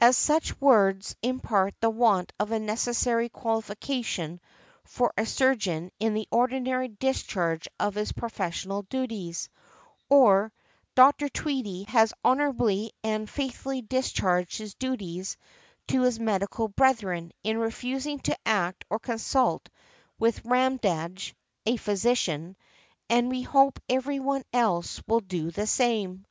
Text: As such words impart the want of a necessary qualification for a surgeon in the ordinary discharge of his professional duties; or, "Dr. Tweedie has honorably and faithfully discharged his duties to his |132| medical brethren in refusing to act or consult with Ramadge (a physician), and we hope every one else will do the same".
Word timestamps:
As 0.00 0.16
such 0.16 0.58
words 0.58 1.14
impart 1.20 1.74
the 1.82 1.90
want 1.90 2.32
of 2.40 2.50
a 2.50 2.58
necessary 2.58 3.28
qualification 3.28 4.40
for 4.84 5.12
a 5.18 5.26
surgeon 5.26 5.90
in 6.00 6.14
the 6.14 6.26
ordinary 6.30 6.88
discharge 6.88 7.68
of 7.78 7.94
his 7.94 8.10
professional 8.12 8.84
duties; 8.84 9.50
or, 10.08 10.50
"Dr. 10.94 11.28
Tweedie 11.28 11.82
has 11.90 12.14
honorably 12.24 12.92
and 13.04 13.28
faithfully 13.28 13.82
discharged 13.82 14.56
his 14.56 14.72
duties 14.72 15.36
to 15.88 16.00
his 16.00 16.18
|132| 16.18 16.22
medical 16.24 16.68
brethren 16.68 17.32
in 17.44 17.58
refusing 17.58 18.18
to 18.20 18.38
act 18.48 18.86
or 18.88 18.98
consult 18.98 19.68
with 20.18 20.42
Ramadge 20.42 21.34
(a 21.66 21.76
physician), 21.76 22.56
and 23.10 23.28
we 23.28 23.42
hope 23.42 23.78
every 23.90 24.20
one 24.20 24.42
else 24.54 25.02
will 25.06 25.20
do 25.20 25.50
the 25.50 25.66
same". 25.66 26.24